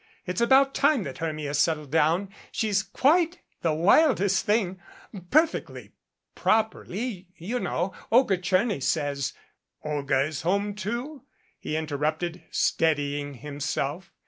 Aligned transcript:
It's 0.25 0.41
about 0.41 0.73
time 0.73 1.03
that 1.03 1.19
Hermia 1.19 1.53
settled 1.53 1.91
down. 1.91 2.29
She's 2.51 2.81
quite 2.81 3.37
the 3.61 3.71
wildest 3.71 4.47
thing 4.47 4.79
perfectly 5.29 5.91
properly, 6.33 7.27
you 7.35 7.59
know, 7.59 7.93
Olga 8.11 8.39
Tcherny 8.39 8.81
says" 8.81 9.33
"Olga 9.85 10.21
is 10.23 10.41
home, 10.41 10.73
too?" 10.73 11.21
he 11.59 11.77
interrupted, 11.77 12.43
steadying 12.49 13.35
him 13.35 13.59
self. 13.59 14.11